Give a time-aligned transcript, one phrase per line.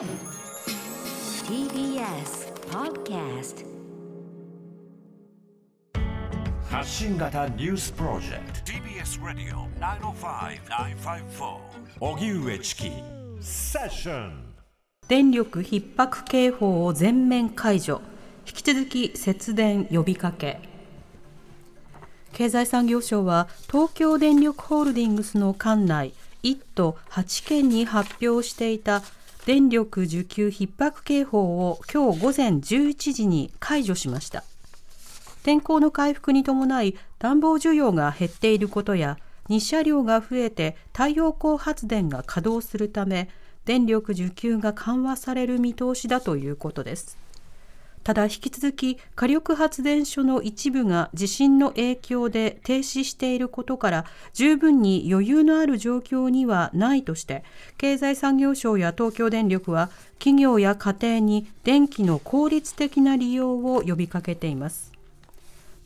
[0.00, 0.08] TBS
[2.70, 3.66] Podcast
[6.70, 8.72] 発信型ニュースプロジェクト。
[8.72, 11.58] TBS ラディオ905-954
[12.00, 12.90] おぎゅうえちき
[13.42, 14.54] セッション
[15.06, 18.00] 電力逼迫警報を全面解除。
[18.46, 20.62] 引き続き節電呼びかけ。
[22.32, 29.02] 経済産業省は東京電力ホールディングスの管内1都8県に発表していた
[29.46, 34.44] 電力需給逼迫警報を今日午前11時に解除しました。
[35.42, 39.16] 天候の回復に伴い暖房需要が減っていることや
[39.48, 43.30] 日射量が増えて太陽光発電が稼働するため
[43.64, 47.16] 電力需給が緩和される見通しだということです。
[48.10, 57.44] ただ引き続き火力発電所の一部が地震の影響で停止していることから十分に余裕のある状況にはないとして
[57.78, 64.90] 経済産業省や東京電力は企業や家庭に電気の効率的な利用を呼びかけています。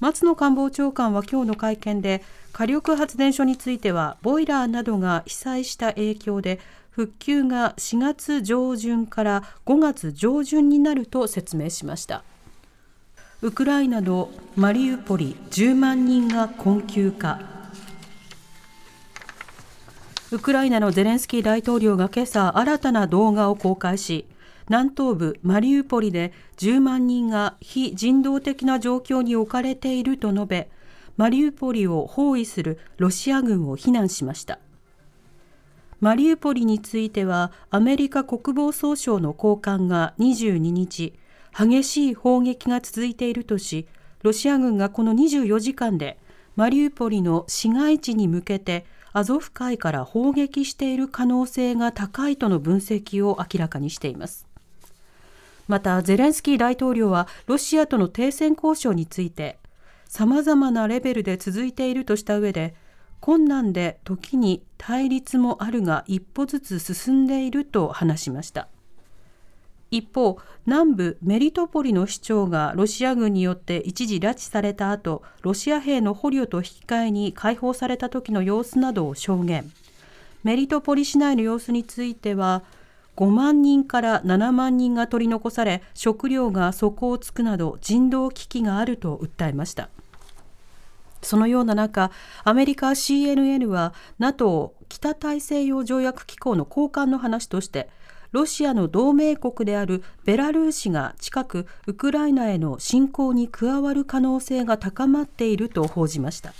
[0.00, 12.22] 松野官房長官は今日の会見で火力発電所についてはボイラーなどが被災した影響で復旧が4月上旬から5月上旬になると説明しました。
[13.42, 17.40] ウクライナのマリウポリ10万人が困窮化。
[20.30, 24.26] ウクライナのゼレンスキー大統領が今朝新たな動画を公開し
[24.68, 30.70] 南東部マリウポリで10万人が非人道的な状況に置かれていると述べ
[31.16, 34.58] マリウポリを包囲するロシア軍を非難しました。
[36.00, 41.14] マリウポリについてはアメリカ国防総省の高官が22日
[41.56, 43.86] 激しい砲撃が続いているとし
[44.22, 46.18] ロシア軍がこの24時間で
[46.56, 48.84] マリウポリの市街地に向けて
[49.14, 54.46] アゾフ海から砲撃している可能性が高いとの分析を明らかにしています。
[55.68, 59.58] またゼレンスキー大統領はロシアとの停戦交渉について
[60.06, 62.74] さまざまなレベルで続いているとした上で
[63.20, 68.68] 困難で時に対立もあるが一歩ずつ進んでいると話しました。
[69.90, 79.70] 一方南部メリトポリの市長がロシア軍によって一時拉致された後ロシア兵の捕虜と引き換えに解放された時の様子などを証言。
[80.42, 82.62] メリトポリ市内の様子については
[83.16, 89.88] 5万人から7万人が取り残され食料が底をつくなど人道危機があると訴えました
[91.24, 92.10] そのような中、
[92.44, 97.88] アメリカ CNN は NATO 北大西洋条約機構の高官の話として、
[98.30, 106.52] ロシアの同盟国であるベラルーシが近くウクライナへの侵攻に加わる可能性が高まっていると報じました。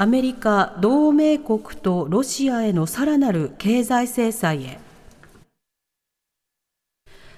[0.00, 4.78] アメリカ同盟国とロシアへのさらなる経済制裁へ。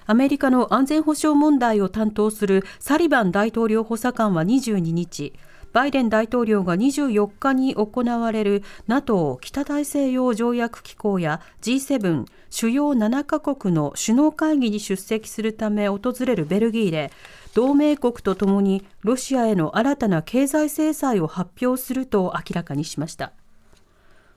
[0.05, 5.33] アメリカの安全保障問題を担当するサリバン大統領補佐官は22日、
[5.73, 17.09] バイデン大統領が24日に行われる NATO 北大西洋条約機構や G7 主要7カ国の首脳会議に出席するため訪れるベルギーで
[17.53, 23.33] 同盟国とともにロシアへの新たな経済制裁を発表すると明らかにしました。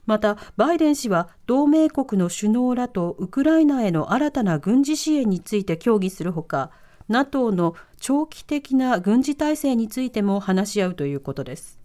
[0.05, 6.71] またバイデン氏は同盟国の首脳らとウクライナへの新たな軍事支援について協議するほか
[7.09, 11.79] NATO の長期的な軍事体制についても話し合うということです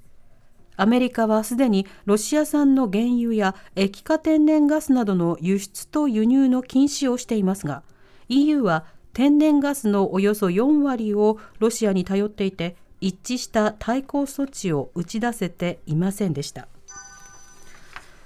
[0.77, 7.83] アメリカはすでにロシア産の原油や液化天然ガスなどの輸出と輸入の禁止をしていますが
[8.29, 16.69] EU は天然ガスのおよそ4割をロシアに頼っていて一致した対抗措置を打ち出せていませんでした。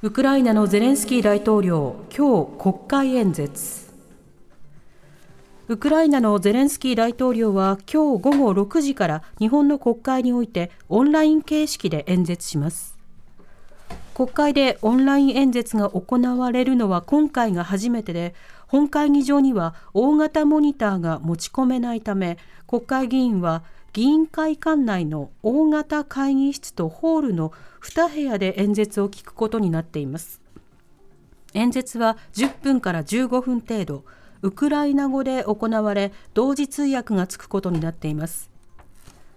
[0.03, 3.85] ウクライナのゼレンスキー大統領、今日国会演説。
[5.67, 12.94] ウクライナのゼレンスキー大統領は今日午後6時から日本の国会においてオンライン形式で演説します。
[14.15, 18.35] 国会でオンライン演説が行われるのは今回が初めてで、
[18.69, 22.39] 本会議場には大型モニターが持ち込めないため、
[22.69, 27.53] 国会議員は議員会館内の大型会議室とホールの
[27.83, 30.41] 2部屋で演説を聞くことになっています。
[31.53, 34.05] 演説は10分から15分程度
[34.43, 38.54] ウクライナ語で行われ同時通訳がつくことになっています。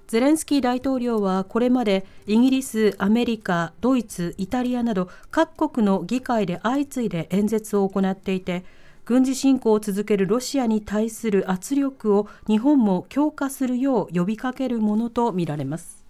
[0.07, 8.63] ゼレンスキー大統領はこれまでイギリス、アメリカ、ドイツ、イタリアなど各国の議会で相次いで演説を行っていて
[9.03, 16.05] 軍事侵攻を続けるロシアに対する圧力を日本も強化するよう呼びかけるものとみられます。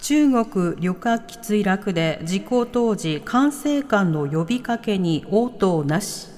[0.00, 6.28] 中国旅客機墜落で事故当時管制官の呼びかけに応答なし。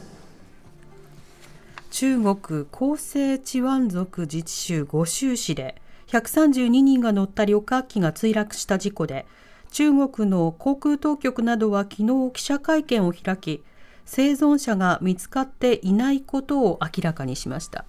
[1.90, 5.81] 中国広西チワン族自治州梧州市で
[6.12, 9.24] 132人が乗った旅客機が墜落した事故で
[9.70, 13.64] 中国の航空当局などは昨日記者会見を開き
[14.04, 17.86] 生存者が見つかっていないことを明らかにしました。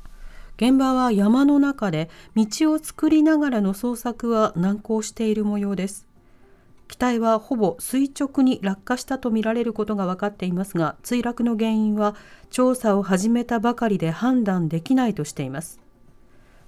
[0.56, 6.08] 現場は山の中で道を作りながらの捜索は難航している模様です。
[6.88, 12.16] 機体はほぼ垂直に落下したとみられることが分かっていますが墜落の原因は
[12.52, 15.82] 調査を始めたばかりで判断できないとしています。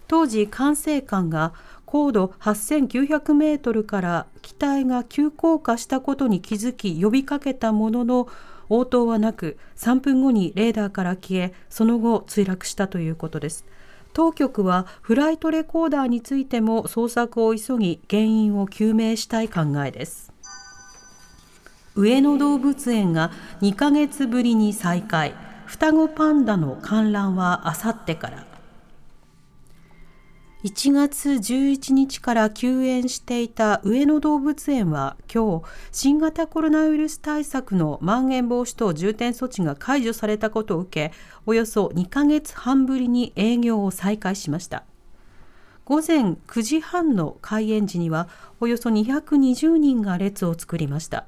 [0.07, 1.54] 当時管制官が
[1.86, 8.28] 高度8900メートルから機体が急降下したことに気づき呼びかけたものの
[8.69, 13.66] 応答はなく3分後にレーダーから消えその後墜落したということです。
[14.13, 20.31] 当局はフライトレコーダーについても捜索を急ぎ原因を究明したい考えです。
[21.96, 23.31] 上野動物園が
[23.62, 25.34] 2ヶ月ぶりに再開。
[25.66, 28.55] 双子パンダの観覧はあさってから。
[30.65, 41.15] 1月11日から休園していた上野動物園は今日新型コロナウイルス対策のまん延防止等重点措置が解除されたことを受け
[41.45, 44.85] およそ2ヶ月半ぶりに営業を再開しました。
[45.85, 48.27] 午前9時半の開園時には
[48.59, 51.25] およそ220人が列を作りました。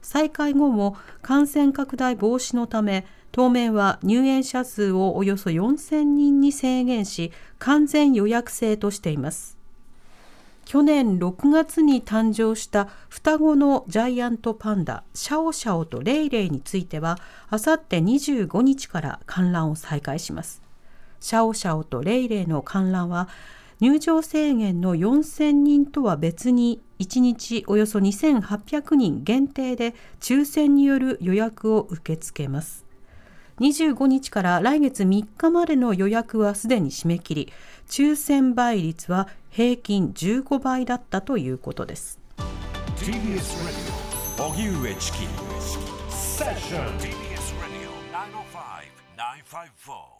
[0.00, 9.58] 再開後も感染拡大防止のため当面は入園者数をおよそ4000人に制限し完全予約制としています。
[10.64, 20.60] 去年6月に誕生した双子のジャイアントパンダシャオシャオとレイレイについてはあさって25日から観覧を再開します。
[21.20, 23.28] シャオシャオとレイレイの観覧は
[23.80, 32.87] 入場制限の4000人とは別に1日およそ2800人限定で抽選による予約を受け付けます。
[33.60, 37.52] 25日から来月3日までの予約はすでに締め切り
[37.88, 42.18] 抽選倍率は平均15倍だったということです。
[42.96, 45.18] TBS ラディオ荻上チキ
[46.10, 47.92] セッション TBS ラディオ
[50.14, 50.17] 905-954